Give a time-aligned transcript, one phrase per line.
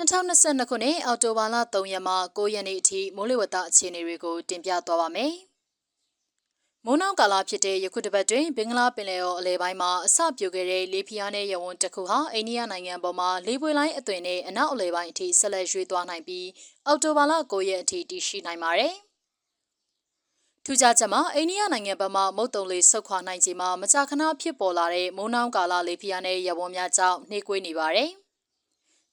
[0.00, 5.32] 2022ခုနှစ်အောက်တိုဘာလ3ရက်မှ9ရက်နေ့အထိမိုးလေဝသအခြေအနေတွေကိုတင်ပြသွားပါမယ်။
[6.84, 16.46] မိုးနောက်ကာလဖြစ်တဲ့ယခုတစ်ပတ်တွင်ဘင်္ဂလားပင်လယ်အော်အလဲပိုင်းမှာအစပြုခဲ့တဲ့လေပြင်းအားနဲ့ရဝန်းတစ်ခုဟာအိန္ဒိယနိုင်ငံပေါ်မှာလေပွေလိုင်းအသွင်နဲ့အနောက်အလဲပိုင်းအထိဆက်လက်ရွေ့သွားနိုင်ပြီး
[16.86, 18.94] အောက်တိုဘာလ9ရက်အထိတည်ရှိနိုင်ပါတယ်။
[20.64, 28.10] ထူးခြားချက်မှာအိန္ဒိယနိုင်ငံဘက်မှမုတ်တုံလေးဆုတ်ခွာနိုင်ခြင်းမှာမကြာခဏဖြစ်ပေါ်လာတဲ့မိုးနှောင်းကာလလေပြင်းအားနဲ့ရဝန်းများကြောင့်နှေးကွေးနေပါတယ်။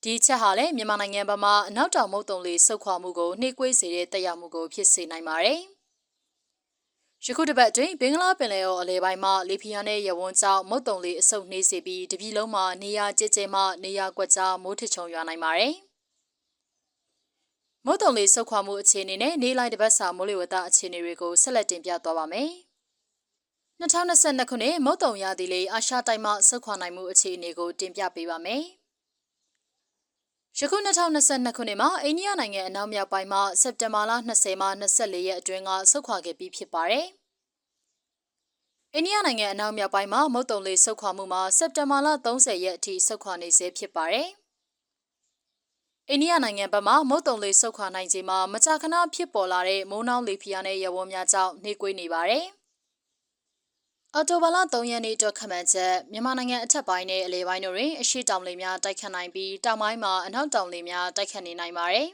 [0.10, 5.60] ဒီချက်ဟာလည်းမြန်မာနိုင်ငံဘက်မှအနောက်တောင်မုတ်တုံလေးဆုတ်ခွာမှုကိုနှိကွေးစေတဲ့တက်ရောက်မှုကိုဖြစ်စေနိုင်ပါတယ်။
[7.26, 15.74] ယခုတစ်ပတ်အတွင်းဘင်္ဂလားပင်လယ်အော်အလဲပိုင်းမှာလေပြင်းနဲ့ရဝန်းကြောင့်မုတ်တုံလေးအဆုတ်နှေးစေပြီးတပြည်လုံးမှာနေရာကျကျမှနေရာကွက်ကြားမိုးထချုံရွာနိုင်ပါတယ်။
[17.86, 22.50] မုတ်တုံလေးဆုတ်ခွာမှုအခြေအနေနဲ့နေလိုက်တစ်ပတ်စာမိုးလေဝသအခြေအနေတွေကိုဆက်လက်တင်ပြသွားပါမယ်။
[23.82, 28.66] 2022ခုနှစ်မုတ်တုံရသည့်လေအာရှတိုက်မှဆုတ်ခွာနိုင်မှုအခြေအနေကိုတင်ပြပေးပါမယ်။
[30.60, 37.06] ယခု2022ခုနှစ်မှာအိန္ဒိယနိုင်ငံအနောက်မြောက်ပိုင်းမှာစက်တင်ဘာလ20မှ24ရက်အတွင်းကဆုတ်ခွာခဲ့ပြီးဖြစ်ပါတယ်။
[38.94, 44.28] အိန္ဒိယနိုင်ငံအနောက်မြောက်ပိုင်းမှာမုတ်တုံလေးဆုတ်ခွာမှုမှာစက်တင်ဘာလ30ရက်အထိဆုတ်ခွာနေဆဲဖြစ်ပါတယ်။
[46.10, 52.46] အိန္ဒိယနိုင်ငံဘက်မှမုတ်တုံလေးဆုတ်ခွာနိုင်ခြင်းမှာမကြာခဏဖြစ်ပေါ်လာတဲ့မိုးနှောင်းလေဖီယာနဲ့ရဝန်းများကြောင့်နှေးကွေးနေပါတယ်။
[54.16, 62.08] အော်တိုဘာလ3ရက်နေ့အတွက်ခန့်မှန်းချက်မြန်မာနိုင်ငံအထက်ပိုင်းနဲ့အလဲပိုင်းတို့တွင်အရှိတောင်လေများတိုက်ခတ်နိုင်ပြီးတောင်ပိုင်းမှာအနောက်တောင်လေများတိုက်ခတ်နေနိုင်ပါတယ်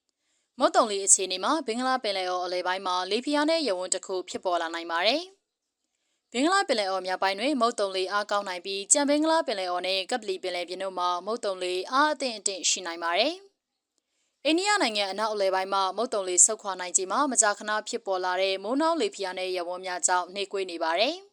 [0.58, 5.22] ။မုတ်တုံလေအခြေအနေမှာဘင်္ဂလားပင်လယ်အော်အလဲပိုင်းမှာလေပြင်းနဲ့ရဝန်းတစ်ခုဖြစ်ပေါ်လာနိုင်ပါတယ်။
[6.32, 13.34] ဘင်္ဂလားပင်လယ်အော်မြောက်ပိုင်းတွင်မုတ်တုံလေအားကောင်းနိုင်ပြီးကြံဘင်္ဂလားပင်လယ်အော်နဲ့ကပလီပင်လယ်ပြင်တို့မှာမုတ်တုံလေအားအသင့်အတင့်ရှိနိုင်ပါတယ်။
[14.46, 21.16] အိန္ဒိယနိုင်ငံအနောက်အလဲပိုင်းမှာမုတ်တုံလေဆုတ်ခွာနိုင်ခြင်းမှာမကြာခဏဖြစ်ပေါ်လာတဲ့မိုးနှောင်းလေပြင်းနဲ့ရဝန်းများကြောင့်နှေးကွေးနေပါတယ်။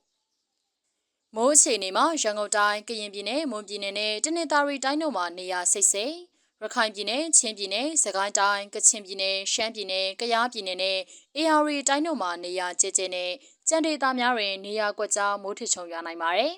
[1.35, 6.15] မိုးအခြေအနေမှာရန်ကုန်တိုင်းကရင်ပြည်နယ်မွန်ပြည်နယ်နဲ့တနင်္သာရီတိုင်းတို့မှာနေရာစိတ်စိတ်
[6.61, 10.99] ရခိုင်ပြည်နယ်ချင်းပြည်နယ်စကိုင်းတိုင်းကချင်ပြည်နယ်ရှမ်းပြည်နယ်ကယားပြည်နယ်နဲ့
[11.35, 13.31] အေရီတိုင်းတို့မှာနေရာကျကျနဲ့
[13.69, 16.53] ကြံဒေသများတွင်နေရာကွက်ကြားမိုးထချုံရွာနိုင်ပါတယ်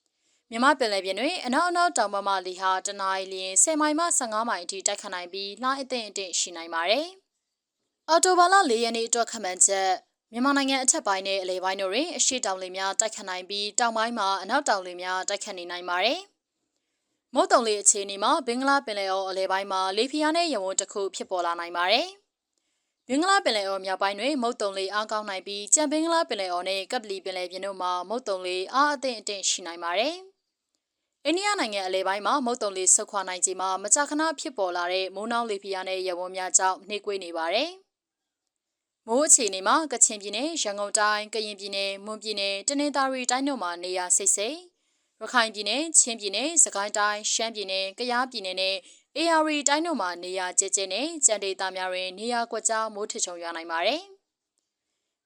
[0.50, 7.06] ။မြမပင်လယ်ပြင်တွင်အနောက်အနောက်တောင်ဘက်မှလေဟာတနအီလရင်10မိုင်မှ15မိုင်အထိတိုက်ခတ်နိုင်ပြီးလှိုင်းအသင့်အတင့်ရှိနိုင်ပါတယ်။
[8.08, 9.90] အော်တိုဘာလ၄ရက်နေ့အတွက်ခန့်မှန်းချက်
[10.34, 16.20] မြန်မာနိုင်ငံအထက်ပိုင်းနဲ့အလယ်ပိုင်းတို့တွင်အရှိတောင်လေများတိုက်ခတ်နိုင်ပြီးတောင်ပိုင်းမှာအနောက်တောင်လေများတိုက်ခတ်နေနိုင်ပါတယ်။
[17.34, 22.08] မုတ်တုံလေအခြေအနေမှာဘင်္ဂလားပင်လယ်အော်အလယ်ပိုင်းမှာလေပြင်းနဲ့ရဝန်းတစ်ခုဖြစ်ပေါ်လာနိုင်ပါတယ်။
[23.08, 30.14] ဘင်္ဂလားပင်လယ်အော်မြောက်ပိုင်းတွင်မုတ်တုံလေအားကောင်းနိုင်ပြီးကြံဘင်္ဂလားပင်လယ်အော်နဲ့ကပလီပင်လယ်ပြင်တို့မှာမုတ်တုံလေအားအသင့်အတင့်ရှိနိုင်ပါတယ်။
[31.24, 37.70] အိန္ဒိယနိုင်ငံအလဲပိုင်းမှာမုတ်တုံလေဆုတ်ခွာနိုင်ခြင်းမှာမကြာခဏဖြစ်ပေါ်လာတဲ့မိုးနှောင်းလေပြင်းနဲ့ရဝန်းများကြောင့်နှေးကွေးနေပါတယ်။
[39.08, 44.58] မိုးအခြေအနေမှာကချင်ပြည်နယ်ရန်ကုန်တိုင်းကရင်ပြည်နယ်မွန်ပြည်နယ်တနင်္သာရီတိုင်းတို့မှာနေရာစိတ်စိတ်
[45.20, 48.76] ရခိုင်ပြည်နယ်ချင်းပြည်နယ်စကိုင်းတိုင်းရှမ်းပြည်နယ်ကယားပြည်နယ်နဲ့
[49.16, 54.02] အေရီတိုင်းတို့မှာနေရာကျကျနဲ့ကြံဒေသများတွင်နေရာကွက်ကြားမိုးထချုံရွာနိုင်ပါတယ်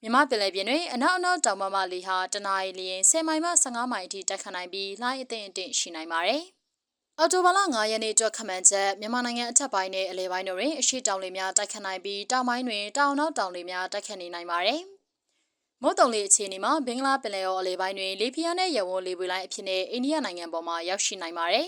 [0.03, 6.43] မြမပင်လယ်ပြင်တွင်အနောက်အနောက်တောင်ဘက်မှလေဟာတနအီလရင်10မိုင်မှ15မိုင်အထိတိုက်ခတ်နိုင်ပြီးလှိုင်းအသင့်အတင့်ရှိနိုင်ပါတယ်။
[7.21, 14.81] အော်တိုဘာလ9ရက်နေ့အတွက်ခန့်မှန်းချက်မြန်မာနိုင်ငံအထက်ပိုင်းနဲ့အလဲပိုင်းတို့တွင်အရှိတောင်လေများတိုက်ခတ်နိုင်ပြီးတောင်ပိုင်းတွင်တောင်နောက်တောင်လေများတိုက်ခတ်နေနိုင်ပါတယ်။
[15.83, 21.67] မုတ်တုံလေအခြေအနေမှာဘင်္ဂလားပင်လယ်အော်အလဲပိုင်းတွင်လေပြင်းနဲ့ရဝန်းလေပွေလိုင်းအဖြစ်နဲ့အိန္ဒိယနိုင်ငံပေါ်မှာရောက်ရှိနိုင်ပါတယ်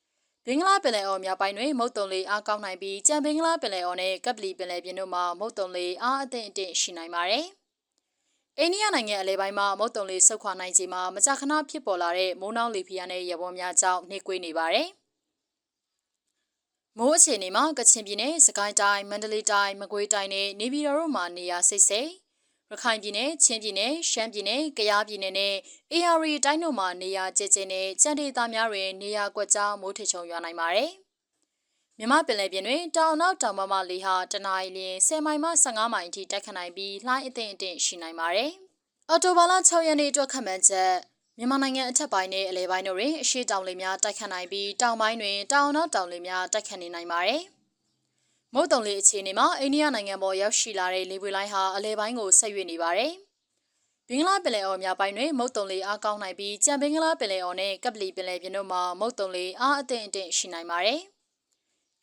[0.46, 7.46] ။ဘင်္ဂလားပင်လယ်အော်မြောက်ပိုင်းတွင်မုတ်တုံလေအားကောင်းနိုင်ပြီးကြံဘင်္ဂလားပင်လယ်အော်နဲ့ကပလီပင်လယ်ပြင်တို့မှာမုတ်တုံလေအားအသင့်အတင့်ရှိနိုင်ပါတယ်။
[8.60, 14.88] အိန္ဒိယနိုင်ငံအလဲပိုင်းမှာမုတ်တုံလေးဆုတ်ခွာနိုင်ခြင်းမှာမကြာခဏဖြစ်ပေါ်လာတဲ့မိုးနှောင်းလေပြင်းနဲ့ရပွန်များကြောင့်နှိကွေးနေပါတယ်။
[16.98, 22.10] မိုးအခြေအနေမှာကချင်ပြည်နယ်၊စကိုင်းတိုင်း၊မန္တလေးတိုင်း၊မကွေးတိုင်းနဲ့နေပြည်တော်တို့မှာနေရာစိတ်စိတ်
[22.70, 25.54] ရခိုင်ပြည်နယ်၊ချင်းပြည်နယ်၊ရှမ်းပြည်နယ်၊ကယားပြည်နယ်နဲ့
[25.92, 30.92] အေရီတိုင်းတို့မှာနေရာကျကျနဲ့ကြံဒေသများတွင်နေရာကွက်ကြားမိုးထချုံရွာနိုင်ပါတယ်။
[31.98, 38.50] မြမပင်လယ်ပြင်တွင်တောင်နောက်တောင်ဘက်မှလေဟာတနအီလ10မိုင်မှ15မိုင်အထိတိုက်ခတ်နိုင်ပြီးလှိုင်းအသင့်အတင့်ရှိနိုင်ပါတယ်။
[39.10, 40.92] အော်တိုဘာလ6ရက်နေ့အတွက်ခန့်မှန်းချက်
[41.38, 47.42] မြန်မာနိုင်ငံအထက်ပိုင်းနဲ့အလဲပိုင်းတို့တွင်အရှိတောင်လေများတိုက်ခတ်နိုင်ပြီးတောင်ပိုင်းတွင်တောင်နောက်တောင်လေများတိုက်ခတ်နေနိုင်ပါတယ်။
[48.54, 53.12] မုတ်တုံလေအခြေအနေမှာအိန္ဒိယနိုင်ငံပေါ်ရောက်ရှိလာတဲ့လေပွေလိုင်းဟာအလဲပိုင်းကိုဆက်ရွေ့နေပါတယ်။
[54.08, 61.00] ဘင်္ဂလားပင်လယ်အော်များပိုင်းတွင်မုတ်တုံလေအားကောင်းနိုင်ပြီးကြံဘင်္ဂလားပင်လယ်အော်နဲ့ကပလီပင်လယ်ပြင်တို့မှာမုတ်တုံလေအားအသင့်အတင့်ရှိနိုင်ပါတယ်။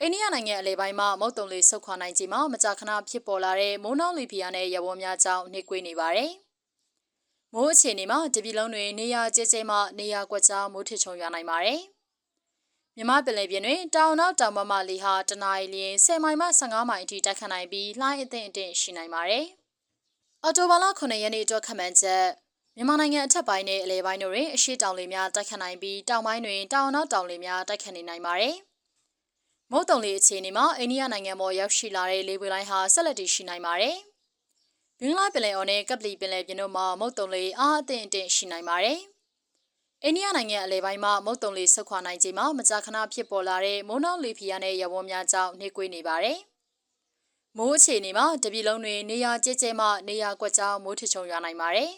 [0.03, 6.31] အိန္ဒိယနိုင်ငံအလဲပိုင်းမှာမုတ်တုံလေဆုတ်ခွာနိုင်ခြင်းမှာမကြာခဏဖြစ်ပေါ်လာတဲ့မိုးနှောင်းလေပြင်းနဲ့ရဝန်းများကြောင့်နှိကွေးနေပါတယ်။
[7.53, 11.79] မိုးအခြေအနေမှာတပြည်လုံးတွင်နေရာကျကျမှနေရာကွက်ကြားမိုးထချုံရွာနိုင်ပါတယ်။
[12.95, 19.45] မြမပင်လယ်ပြင်တွင်တောင်နောက်တောင်ဘက်မှလေဟာတနအီလရင်10မိုင်မှ15မိုင်အထိတိုက်ခတ်နိုင်ပြီးလှိုင်းအသင့်အတင့်ရှိနိုင်ပါတယ်။
[20.43, 22.25] အော်တိုဘာလ9ရက်နေ့အတွက်ခန့်မှန်းချက်
[22.75, 28.57] မြန်မာနိုင်ငံအထက်ပိုင်းနဲ့အလဲပိုင်းတို့တွင်အရှိတောင်လေများတိုက်ခတ်နိုင်ပြီးတောင်ပိုင်းတွင်တောင်နောက်တောင်လေများတိုက်ခတ်နေနိုင်ပါတယ်။
[29.73, 33.97] မုတ်တုံလေးအခြေအနေမှာအိန္ဒိယနိုင်ငံပေါ်ရောက်ရှိလာတဲ့လေပွေလိုင်းဟာဆက်လက်တည်ရှိနိုင်ပါတယ်။
[34.99, 38.99] ဘင်္ဂလားပင်လယ်အော်နဲ့ကပလီပင်လယ်ပြင်တို့မှာမုတ်တုံလေးအားအသင့်အင့်ရှိနိုင်ပါတယ်။
[40.03, 46.39] အိန္ဒိယနိုင်ငံအလဲပိုင်းမှာမုတ်တုံလေးဆုတ်ခွာနိုင်ခြင်းမှာမကြာခဏဖြစ်ပေါ်လာတဲ့မိုးနှောင်းလေဖီယာနဲ့ရဝန်းများကြောင့်နှိကွေးနေပါတယ်။
[47.57, 51.91] မိုးအခြေအနေမှာတပြည်လုံးတွင်နေရာကျကျမှနေရာကွက်ကြောင်မိုးထချုံရွာနိုင်ပါတယ်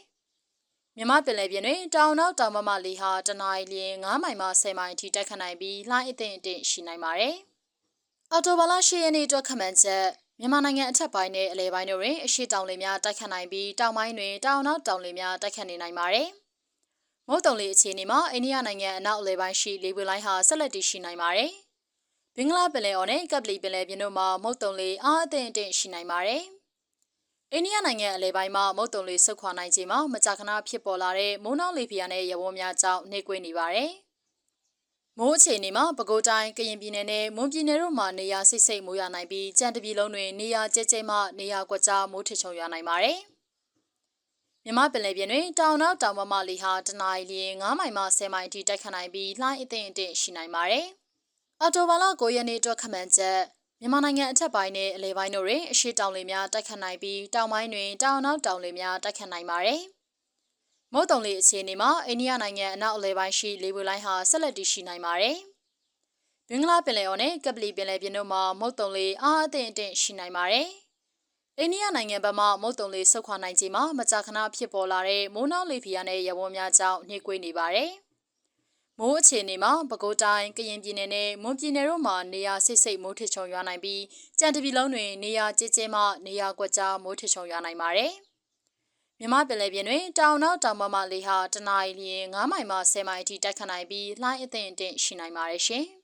[0.98, 7.38] ။မြမပင်လယ်ပြင်တွင်တောင်နောက်တောင်မမလေဟာတနအီလျင်9မိုင်မှ10မိုင်အထိတက်ခတ်နိုင်ပြီးလှိုင်းအသင့်အင့်ရှိနိုင်ပါတယ်။
[8.36, 10.06] အော်တိုဘာလ10ရက်နေ့အတွက်ခမှန်ချက်
[10.40, 16.30] မြန်မာနိုင်ငံအထက်ပိုင်းနဲ့အလဲပိုင်းတို့တွင်အရှိတောင်လေများတိုက်ခတ်နိုင်ပြီးတောင်ပိုင်းတွင်တောင်နောက်တောင်လေများတိုက်ခတ်နေနိုင်ပါတယ်။
[17.28, 21.52] မုတ်တုံလေအခြေအနေမှာအိန္ဒိယနိုင်ငံအနောက်အလဲပိုင်းရှိလေပွေလိုင်းဟာဆက်လက်တည်ရှိနိုင်ပါတယ်။
[22.36, 26.44] ဘင်္ဂလားပင်လယ်အော်နဲ့ကပ်ပလီပင်လယ်ပြင်တို့မှာမုတ်တုံလေအားအသင့်အင့်ရှိနိုင်ပါတယ်။
[27.52, 33.92] အိန္ဒိယနိုင်ငံအလဲပိုင်းမှာမုတ်တုံလေဆုတ်ခွာနိုင်ခြင်းမှာမကြာခဏဖြစ်ပေါ်လာတဲ့မိုးနှောင်းလေဖီယာနဲ့ရဝန်းများကြောင့်နှိကွေးနေပါတယ်။
[35.20, 43.18] မိုးအခြေအနေမှာပဲခူးတိုင်းကရင်ပြည်နယ်နဲ့မွန်ပြည်နယ်တို့မှာနေရာစိတ်စိတ်မိုးရွာနိုင်ပြီးကြံတပြည်လုံးတွင်နေရာကျဲကျဲမှနေရာကွက်ကြားမိုးထချုံရွာနိုင်ပါတယ်။
[44.66, 50.86] မြမပင်လယ်ပြင်တွင်တောင်နောက်တောင်မမလီဟာတနအီလျင်9မိုင်မှ10မိုင်အထိတိုက်ခတ်နိုင်ပြီးလှိုင်းအထင်အထင်ရှိနိုင်ပါတယ်။
[51.62, 53.40] အော်တိုဘာလ9ရက်နေ့အတွက်ခမှန်ချက်
[53.80, 59.82] မြန်မာနိုင်ငံအထက်ပိုင်းနဲ့အလဲပိုင်းတို့တွင်အရှိတောင်လေများတိုက်ခတ်နိုင်ပြီးတောင်ပိုင်းတွင်တောင်နောက်တောင်လေများတိုက်ခတ်နိုင်ပါတယ်။
[60.96, 65.38] မုတ်တုံလေးအခြေအနေမှာအိန္ဒိယနိုင်ငံအနောက်အလဲပိုင်းရှိလေပွေလိုင်းဟာဆက်လက်တည်ရှိနိုင်ပါတယ်။
[66.50, 70.68] ဘင်္ဂလားပင်လယ်အော်နဲ့ကပလီပင်လယ်ပြင်တို့မှာမုတ်တုံလေးအားအသင့်အင့်ရှိနိုင်ပါတယ်။
[71.60, 77.92] အိန္ဒိယနိုင်ငံဘက်မှမုတ်တုံလေးဆုတ်ခွာနိုင်ခြင်းမှာမကြာခဏဖြစ်ပေါ်လာတဲ့မိုးနှောင်းလေဖီယာနဲ့ရဝန်းများကြောင့်နှိကွေးနေပါတယ်။
[79.00, 84.02] မိုးအခြေအနေမှာပဲခူးတိုင်းကရင်ပြည်နယ်နဲ့မွန်ပြည်နယ်တို့မှာနေရာစိတ်စိတ်မိုးထချုံရွာနိုင်ပြီး
[84.40, 88.14] ကြံတပြည်လုံးတွင်နေရာကျကျမှနေရာကွက်ကြားမိုးထချုံရွာနိုင်ပါတယ်။
[89.26, 95.86] မြမပင်လယ်ပြင်တွင်တောင်နောက်တောင်ပေါ်မှလေဟာတနအီလျင်9မိုင်မှ10မိုင်အထိတိုက်ခတ်နိုင်ပြီးလှိုင်းအသင့်အင့်ရှိနိုင်ပါတယ်ရှင်။